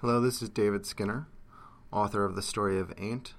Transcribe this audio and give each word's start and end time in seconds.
Hello, 0.00 0.18
this 0.18 0.40
is 0.40 0.48
David 0.48 0.86
Skinner, 0.86 1.28
author 1.92 2.24
of 2.24 2.34
The 2.34 2.40
Story 2.40 2.78
of 2.78 2.90
Ain't, 2.96 3.34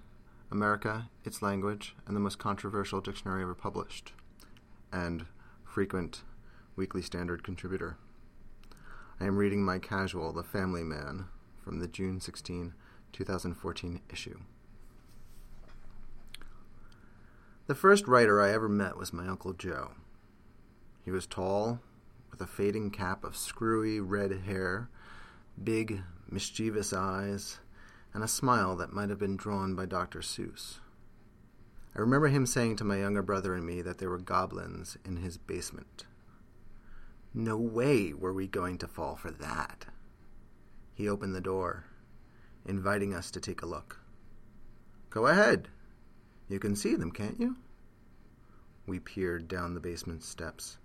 America, 0.52 1.10
Its 1.26 1.42
Language, 1.42 1.96
and 2.06 2.16
the 2.16 2.20
Most 2.20 2.38
Controversial 2.38 3.02
Dictionary 3.02 3.42
Ever 3.42 3.56
Published, 3.56 4.14
and 4.94 5.26
frequent 5.64 6.22
Weekly 6.76 7.02
Standard 7.02 7.44
contributor. 7.44 7.98
I 9.20 9.26
am 9.26 9.38
reading 9.38 9.66
my 9.66 9.80
casual, 9.80 10.32
The 10.34 10.44
Family 10.44 10.84
Man, 10.84 11.26
from 11.64 11.80
the 11.80 11.88
June 11.88 12.20
16, 12.20 12.76
2014 13.12 14.02
issue. 14.12 14.40
The 17.66 17.74
first 17.74 18.08
writer 18.08 18.40
I 18.40 18.54
ever 18.54 18.70
met 18.70 18.98
was 18.98 19.12
my 19.12 19.28
Uncle 19.28 19.54
Joe. 19.54 19.94
He 21.04 21.10
was 21.10 21.26
tall, 21.26 21.80
with 22.30 22.40
a 22.40 22.46
fading 22.46 22.92
cap 22.92 23.24
of 23.24 23.36
screwy 23.36 24.00
red 24.00 24.44
hair, 24.46 24.90
big, 25.64 26.02
mischievous 26.32 26.94
eyes, 26.94 27.60
and 28.14 28.24
a 28.24 28.28
smile 28.28 28.76
that 28.78 28.94
might 28.94 29.10
have 29.10 29.20
been 29.20 29.38
drawn 29.38 29.76
by 29.76 29.86
Dr. 29.86 30.20
Seuss. 30.20 30.80
I 31.96 32.00
remember 32.00 32.30
him 32.30 32.46
saying 32.46 32.78
to 32.78 32.84
my 32.84 33.00
younger 33.00 33.22
brother 33.22 33.54
and 33.54 33.66
me 33.66 33.82
that 33.82 33.98
there 33.98 34.10
were 34.10 34.18
goblins 34.18 34.98
in 35.04 35.18
his 35.18 35.38
basement. 35.38 36.06
No 37.34 37.58
way 37.58 38.14
were 38.14 38.34
we 38.34 38.48
going 38.48 38.78
to 38.80 38.88
fall 38.88 39.16
for 39.16 39.32
that. 39.32 39.86
He 40.94 41.10
opened 41.10 41.36
the 41.36 41.42
door, 41.42 41.86
inviting 42.66 43.14
us 43.14 43.32
to 43.32 43.40
take 43.40 43.62
a 43.62 43.66
look. 43.66 44.00
Go 45.10 45.28
ahead. 45.28 45.68
You 46.48 46.60
can 46.60 46.76
see 46.76 46.96
them, 46.96 47.12
can't 47.12 47.40
you? 47.40 47.58
We 48.86 49.00
peered 49.00 49.48
down 49.48 49.74
the 49.74 49.80
basement 49.80 50.24
steps 50.24 50.78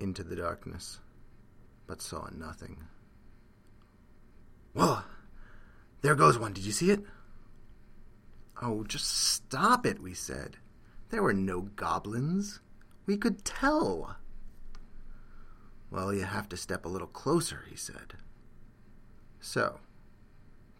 into 0.00 0.22
the 0.22 0.36
darkness, 0.36 1.00
but 1.86 2.02
saw 2.02 2.28
nothing. 2.30 2.76
Whoa! 4.72 5.00
There 6.00 6.14
goes 6.14 6.38
one. 6.38 6.52
Did 6.52 6.64
you 6.64 6.72
see 6.72 6.90
it? 6.90 7.04
Oh, 8.60 8.84
just 8.84 9.06
stop 9.06 9.84
it, 9.86 10.00
we 10.00 10.14
said. 10.14 10.56
There 11.10 11.22
were 11.22 11.34
no 11.34 11.62
goblins. 11.62 12.60
We 13.06 13.16
could 13.16 13.44
tell. 13.44 14.16
Well, 15.90 16.14
you 16.14 16.22
have 16.22 16.48
to 16.50 16.56
step 16.56 16.84
a 16.84 16.88
little 16.88 17.08
closer, 17.08 17.64
he 17.68 17.76
said. 17.76 18.14
So, 19.40 19.80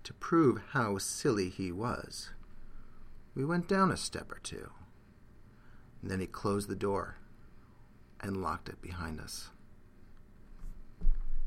to 0.04 0.14
prove 0.14 0.62
how 0.70 0.98
silly 0.98 1.50
he 1.50 1.70
was, 1.70 2.30
we 3.34 3.44
went 3.44 3.68
down 3.68 3.90
a 3.90 3.96
step 3.96 4.32
or 4.32 4.38
two. 4.38 4.70
And 6.00 6.10
then 6.10 6.20
he 6.20 6.26
closed 6.26 6.68
the 6.68 6.76
door 6.76 7.16
and 8.20 8.40
locked 8.40 8.68
it 8.68 8.80
behind 8.80 9.20
us. 9.20 9.50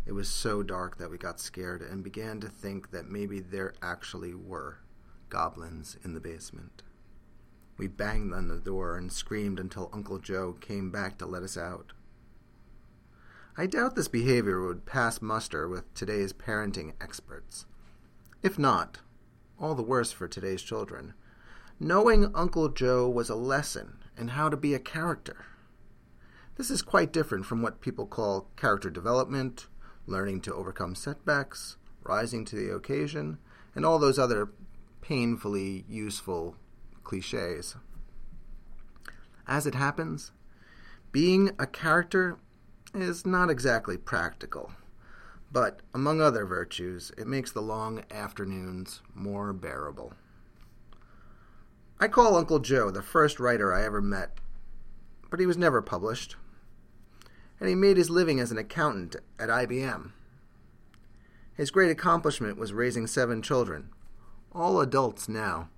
It 0.06 0.12
was 0.12 0.30
so 0.30 0.62
dark 0.62 0.98
that 0.98 1.10
we 1.10 1.18
got 1.18 1.40
scared 1.40 1.82
and 1.82 2.04
began 2.04 2.40
to 2.42 2.48
think 2.48 2.92
that 2.92 3.10
maybe 3.10 3.40
there 3.40 3.74
actually 3.82 4.36
were 4.36 4.80
goblins 5.30 5.98
in 6.04 6.14
the 6.14 6.20
basement. 6.20 6.84
We 7.78 7.88
banged 7.88 8.34
on 8.34 8.48
the 8.48 8.58
door 8.58 8.98
and 8.98 9.12
screamed 9.12 9.60
until 9.60 9.90
Uncle 9.92 10.20
Joe 10.20 10.54
came 10.54 10.92
back 10.92 11.18
to 11.18 11.26
let 11.26 11.44
us 11.44 11.58
out. 11.58 11.94
I 13.58 13.66
doubt 13.66 13.96
this 13.96 14.08
behavior 14.08 14.66
would 14.66 14.86
pass 14.86 15.22
muster 15.22 15.68
with 15.68 15.94
today's 15.94 16.34
parenting 16.34 16.94
experts. 17.02 17.66
If 18.44 18.60
not, 18.60 19.00
all 19.60 19.76
the 19.76 19.82
worse 19.82 20.12
for 20.12 20.28
today's 20.28 20.62
children. 20.62 21.14
Knowing 21.80 22.32
Uncle 22.36 22.70
Joe 22.70 23.10
was 23.10 23.30
a 23.30 23.36
lesson 23.36 24.04
in 24.18 24.30
how 24.30 24.50
to 24.50 24.58
be 24.58 24.74
a 24.74 24.80
character. 24.80 25.46
This 26.58 26.70
is 26.70 26.82
quite 26.82 27.12
different 27.12 27.46
from 27.46 27.62
what 27.62 27.82
people 27.82 28.06
call 28.06 28.50
character 28.56 28.90
development 28.90 29.68
learning 30.08 30.42
to 30.42 30.54
overcome 30.54 30.96
setbacks, 30.96 31.78
rising 32.04 32.46
to 32.46 32.56
the 32.56 32.74
occasion, 32.74 33.38
and 33.74 33.86
all 33.86 34.00
those 34.00 34.20
other 34.20 34.50
painfully 35.02 35.86
useful 35.88 36.56
cliches. 37.04 37.76
As 39.48 39.68
it 39.68 39.76
happens, 39.76 40.32
being 41.12 41.52
a 41.60 41.68
character 41.68 42.38
is 42.94 43.26
not 43.26 43.50
exactly 43.50 43.98
practical, 43.98 44.72
but 45.52 45.82
among 45.94 46.22
other 46.22 46.46
virtues, 46.46 47.12
it 47.18 47.28
makes 47.28 47.52
the 47.52 47.62
long 47.62 48.04
afternoons 48.12 49.02
more 49.14 49.54
bearable. 49.54 50.14
I 52.00 52.08
call 52.08 52.36
Uncle 52.36 52.60
Joe 52.60 52.92
the 52.92 53.02
first 53.02 53.40
writer 53.40 53.74
I 53.74 53.86
ever 53.86 54.02
met, 54.02 54.40
but 55.30 55.40
he 55.40 55.46
was 55.46 55.58
never 55.58 55.82
published 55.82 56.36
and 57.60 57.70
he 57.70 57.76
made 57.76 57.98
his 57.98 58.10
living 58.10 58.40
as 58.40 58.52
an 58.52 58.58
accountant 58.58 59.16
at 59.40 59.50
IBM. 59.50 60.12
His 61.56 61.72
great 61.72 61.90
accomplishment 61.90 62.58
was 62.58 62.74
raising 62.74 63.08
seven 63.08 63.42
children, 63.42 63.90
all 64.52 64.82
adults 64.82 65.30
now, 65.30 65.70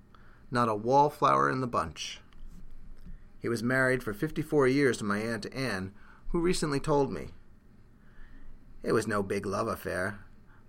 not 0.50 0.68
a 0.68 0.74
wallflower 0.74 1.50
in 1.50 1.60
the 1.60 1.66
bunch. 1.66 2.20
He 3.40 3.48
was 3.48 3.62
married 3.62 4.02
for 4.02 4.12
54 4.12 4.66
years 4.66 4.98
to 4.98 5.04
my 5.04 5.18
Aunt 5.18 5.46
Anne, 5.54 5.92
who 6.28 6.40
recently 6.40 6.80
told 6.80 7.12
me. 7.12 7.28
It 8.82 8.92
was 8.92 9.06
no 9.06 9.22
big 9.22 9.46
love 9.46 9.68
affair, 9.68 10.20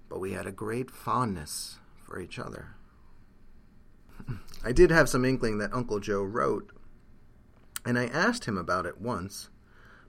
but 0.09 0.19
we 0.19 0.33
had 0.33 0.45
a 0.45 0.51
great 0.51 0.91
fondness 0.91 1.79
for 2.05 2.19
each 2.19 2.37
other. 2.37 2.75
I 4.63 4.71
did 4.71 4.91
have 4.91 5.09
some 5.09 5.25
inkling 5.25 5.57
that 5.57 5.73
Uncle 5.73 5.99
Joe 5.99 6.21
wrote, 6.21 6.71
and 7.85 7.97
I 7.97 8.05
asked 8.05 8.45
him 8.45 8.57
about 8.57 8.85
it 8.85 9.01
once 9.01 9.49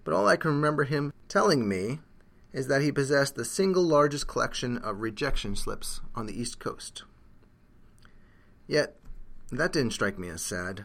but 0.04 0.14
all 0.14 0.26
I 0.26 0.36
can 0.36 0.50
remember 0.50 0.84
him 0.84 1.12
telling 1.28 1.68
me 1.68 2.00
is 2.52 2.66
that 2.66 2.82
he 2.82 2.90
possessed 2.90 3.34
the 3.34 3.44
single 3.44 3.82
largest 3.82 4.26
collection 4.26 4.78
of 4.78 5.00
rejection 5.00 5.54
slips 5.54 6.00
on 6.14 6.26
the 6.26 6.38
East 6.38 6.58
Coast. 6.58 7.04
Yet, 8.66 8.96
that 9.50 9.72
didn't 9.72 9.92
strike 9.92 10.18
me 10.18 10.28
as 10.28 10.42
sad. 10.42 10.84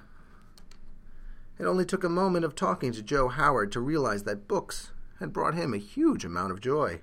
It 1.58 1.66
only 1.66 1.86
took 1.86 2.04
a 2.04 2.10
moment 2.10 2.46
of 2.46 2.56
talking 2.56 2.92
to 2.92 3.02
Joe 3.02 3.30
Howard 3.30 3.72
to 3.72 3.80
realize 3.80 4.24
that 4.24 4.48
books 4.48 4.92
had 5.20 5.34
brought 5.34 5.54
him 5.54 5.74
a 5.74 5.78
huge 5.78 6.26
amount 6.26 6.52
of 6.52 6.62
joy. 6.62 7.02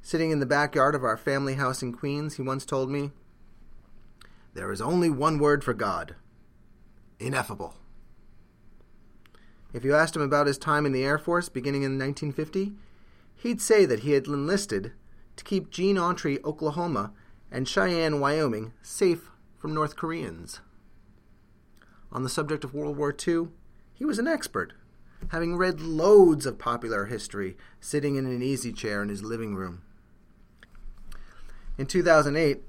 Sitting 0.00 0.30
in 0.30 0.38
the 0.38 0.46
backyard 0.46 0.94
of 0.94 1.04
our 1.04 1.16
family 1.16 1.54
house 1.54 1.82
in 1.82 1.92
Queens, 1.92 2.36
he 2.36 2.42
once 2.42 2.64
told 2.64 2.90
me, 2.90 3.10
There 4.54 4.70
is 4.70 4.80
only 4.80 5.10
one 5.10 5.38
word 5.38 5.64
for 5.64 5.74
God 5.74 6.14
ineffable. 7.18 7.74
If 9.72 9.84
you 9.84 9.94
asked 9.94 10.16
him 10.16 10.22
about 10.22 10.46
his 10.46 10.58
time 10.58 10.86
in 10.86 10.92
the 10.92 11.04
Air 11.04 11.18
Force 11.18 11.48
beginning 11.48 11.82
in 11.82 11.98
1950, 11.98 12.72
he'd 13.36 13.60
say 13.60 13.84
that 13.84 14.00
he 14.00 14.12
had 14.12 14.26
enlisted 14.26 14.92
to 15.36 15.44
keep 15.44 15.70
Gene 15.70 15.96
Autry, 15.96 16.42
Oklahoma, 16.44 17.12
and 17.50 17.68
Cheyenne, 17.68 18.18
Wyoming 18.18 18.72
safe 18.82 19.30
from 19.56 19.74
North 19.74 19.94
Koreans. 19.94 20.60
On 22.10 22.22
the 22.22 22.30
subject 22.30 22.64
of 22.64 22.72
World 22.72 22.96
War 22.96 23.14
II, 23.26 23.48
he 23.92 24.04
was 24.06 24.18
an 24.18 24.26
expert, 24.26 24.72
having 25.28 25.56
read 25.56 25.80
loads 25.80 26.46
of 26.46 26.58
popular 26.58 27.06
history 27.06 27.56
sitting 27.80 28.16
in 28.16 28.24
an 28.24 28.42
easy 28.42 28.72
chair 28.72 29.02
in 29.02 29.10
his 29.10 29.22
living 29.22 29.54
room. 29.54 29.82
In 31.76 31.86
2008, 31.86 32.62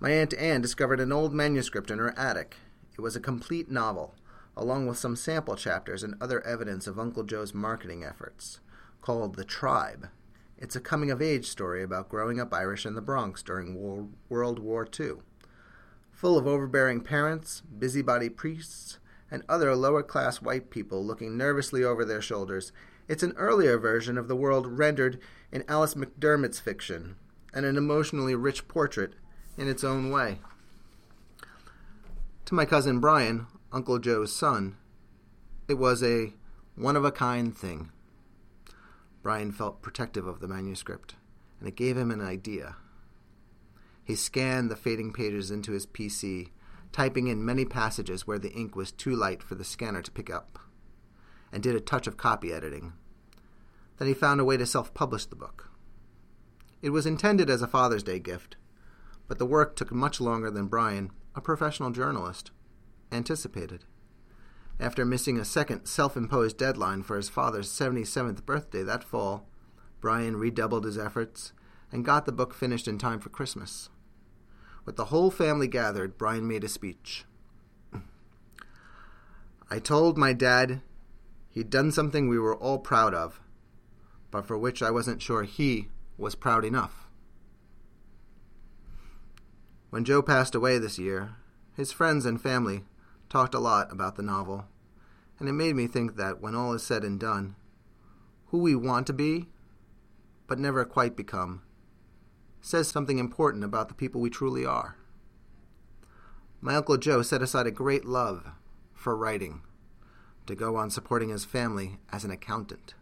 my 0.00 0.10
Aunt 0.10 0.34
Anne 0.34 0.60
discovered 0.60 0.98
an 0.98 1.12
old 1.12 1.32
manuscript 1.32 1.90
in 1.90 1.98
her 1.98 2.12
attic. 2.18 2.56
It 2.94 3.00
was 3.00 3.14
a 3.14 3.20
complete 3.20 3.70
novel 3.70 4.14
along 4.56 4.86
with 4.86 4.98
some 4.98 5.16
sample 5.16 5.56
chapters 5.56 6.02
and 6.02 6.14
other 6.20 6.44
evidence 6.46 6.86
of 6.86 6.98
Uncle 6.98 7.24
Joe's 7.24 7.54
marketing 7.54 8.04
efforts, 8.04 8.60
called 9.00 9.36
The 9.36 9.44
Tribe. 9.44 10.08
It's 10.58 10.76
a 10.76 10.80
coming 10.80 11.10
of 11.10 11.20
age 11.20 11.46
story 11.46 11.82
about 11.82 12.08
growing 12.08 12.38
up 12.38 12.54
Irish 12.54 12.86
in 12.86 12.94
the 12.94 13.00
Bronx 13.00 13.42
during 13.42 13.74
World 14.28 14.58
War 14.58 14.86
II. 14.98 15.14
Full 16.12 16.38
of 16.38 16.46
overbearing 16.46 17.00
parents, 17.00 17.62
busybody 17.78 18.28
priests, 18.28 18.98
and 19.30 19.42
other 19.48 19.74
lower 19.74 20.02
class 20.02 20.40
white 20.40 20.70
people 20.70 21.04
looking 21.04 21.36
nervously 21.36 21.82
over 21.82 22.04
their 22.04 22.22
shoulders, 22.22 22.70
it's 23.08 23.22
an 23.22 23.32
earlier 23.36 23.78
version 23.78 24.16
of 24.16 24.28
the 24.28 24.36
world 24.36 24.66
rendered 24.66 25.18
in 25.50 25.64
Alice 25.66 25.94
McDermott's 25.94 26.60
fiction, 26.60 27.16
and 27.52 27.66
an 27.66 27.76
emotionally 27.76 28.34
rich 28.34 28.68
portrait 28.68 29.14
in 29.58 29.68
its 29.68 29.82
own 29.82 30.10
way. 30.10 30.38
To 32.44 32.54
my 32.54 32.64
cousin 32.64 33.00
Brian, 33.00 33.46
Uncle 33.74 33.98
Joe's 33.98 34.36
son, 34.36 34.76
it 35.66 35.78
was 35.78 36.02
a 36.02 36.34
one 36.74 36.94
of 36.94 37.06
a 37.06 37.10
kind 37.10 37.56
thing. 37.56 37.90
Brian 39.22 39.50
felt 39.50 39.80
protective 39.80 40.26
of 40.26 40.40
the 40.40 40.48
manuscript, 40.48 41.14
and 41.58 41.66
it 41.66 41.74
gave 41.74 41.96
him 41.96 42.10
an 42.10 42.20
idea. 42.20 42.76
He 44.04 44.14
scanned 44.14 44.70
the 44.70 44.76
fading 44.76 45.14
pages 45.14 45.50
into 45.50 45.72
his 45.72 45.86
PC, 45.86 46.50
typing 46.92 47.28
in 47.28 47.46
many 47.46 47.64
passages 47.64 48.26
where 48.26 48.38
the 48.38 48.52
ink 48.52 48.76
was 48.76 48.92
too 48.92 49.16
light 49.16 49.42
for 49.42 49.54
the 49.54 49.64
scanner 49.64 50.02
to 50.02 50.10
pick 50.10 50.28
up, 50.28 50.58
and 51.50 51.62
did 51.62 51.74
a 51.74 51.80
touch 51.80 52.06
of 52.06 52.18
copy 52.18 52.52
editing. 52.52 52.92
Then 53.96 54.06
he 54.06 54.12
found 54.12 54.38
a 54.38 54.44
way 54.44 54.58
to 54.58 54.66
self 54.66 54.92
publish 54.92 55.24
the 55.24 55.34
book. 55.34 55.70
It 56.82 56.90
was 56.90 57.06
intended 57.06 57.48
as 57.48 57.62
a 57.62 57.66
Father's 57.66 58.02
Day 58.02 58.18
gift, 58.18 58.56
but 59.28 59.38
the 59.38 59.46
work 59.46 59.76
took 59.76 59.92
much 59.92 60.20
longer 60.20 60.50
than 60.50 60.66
Brian, 60.66 61.10
a 61.34 61.40
professional 61.40 61.90
journalist, 61.90 62.50
anticipated. 63.12 63.84
After 64.80 65.04
missing 65.04 65.38
a 65.38 65.44
second 65.44 65.86
self 65.86 66.16
imposed 66.16 66.56
deadline 66.56 67.02
for 67.02 67.16
his 67.16 67.28
father's 67.28 67.70
77th 67.70 68.44
birthday 68.44 68.82
that 68.82 69.04
fall, 69.04 69.46
Brian 70.00 70.36
redoubled 70.36 70.84
his 70.84 70.98
efforts 70.98 71.52
and 71.92 72.04
got 72.04 72.26
the 72.26 72.32
book 72.32 72.54
finished 72.54 72.88
in 72.88 72.98
time 72.98 73.20
for 73.20 73.28
Christmas. 73.28 73.90
With 74.84 74.96
the 74.96 75.06
whole 75.06 75.30
family 75.30 75.68
gathered, 75.68 76.18
Brian 76.18 76.48
made 76.48 76.64
a 76.64 76.68
speech. 76.68 77.24
I 79.70 79.78
told 79.78 80.18
my 80.18 80.32
dad 80.32 80.82
he'd 81.50 81.70
done 81.70 81.92
something 81.92 82.28
we 82.28 82.38
were 82.38 82.56
all 82.56 82.78
proud 82.78 83.14
of, 83.14 83.40
but 84.30 84.46
for 84.46 84.58
which 84.58 84.82
I 84.82 84.90
wasn't 84.90 85.22
sure 85.22 85.44
he 85.44 85.88
was 86.18 86.34
proud 86.34 86.64
enough. 86.64 87.08
When 89.90 90.04
Joe 90.04 90.22
passed 90.22 90.54
away 90.54 90.78
this 90.78 90.98
year, 90.98 91.36
his 91.76 91.92
friends 91.92 92.26
and 92.26 92.40
family 92.40 92.84
talked 93.32 93.54
a 93.54 93.58
lot 93.58 93.90
about 93.90 94.16
the 94.16 94.22
novel, 94.22 94.66
and 95.38 95.48
it 95.48 95.52
made 95.52 95.74
me 95.74 95.86
think 95.86 96.16
that 96.16 96.42
when 96.42 96.54
all 96.54 96.74
is 96.74 96.82
said 96.82 97.02
and 97.02 97.18
done, 97.18 97.56
who 98.48 98.58
we 98.58 98.74
want 98.74 99.06
to 99.06 99.12
be, 99.14 99.46
but 100.46 100.58
never 100.58 100.84
quite 100.84 101.16
become, 101.16 101.62
says 102.60 102.88
something 102.88 103.18
important 103.18 103.64
about 103.64 103.88
the 103.88 103.94
people 103.94 104.20
we 104.20 104.28
truly 104.28 104.66
are. 104.66 104.98
My 106.60 106.74
Uncle 106.74 106.98
Joe 106.98 107.22
set 107.22 107.40
aside 107.40 107.66
a 107.66 107.70
great 107.70 108.04
love 108.04 108.48
for 108.92 109.16
writing 109.16 109.62
to 110.44 110.54
go 110.54 110.76
on 110.76 110.90
supporting 110.90 111.30
his 111.30 111.46
family 111.46 112.00
as 112.12 112.24
an 112.24 112.30
accountant. 112.30 112.92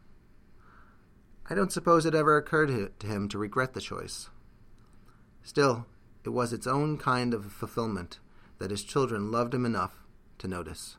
I 1.51 1.57
don't 1.57 1.73
suppose 1.73 2.07
it 2.07 2.15
ever 2.15 2.37
occurred 2.37 3.01
to 3.01 3.07
him 3.07 3.29
to 3.31 3.39
regret 3.39 3.73
the 3.73 3.81
choice. 3.81 4.31
Still, 5.43 5.87
it 6.25 6.29
was 6.29 6.53
its 6.53 6.69
own 6.69 6.99
kind 6.99 7.35
of 7.35 7.51
fulfillment 7.51 8.21
that 8.61 8.71
his 8.71 8.85
children 8.85 9.33
loved 9.33 9.53
him 9.53 9.67
enough 9.67 9.97
to 10.41 10.49
notice. 10.49 10.97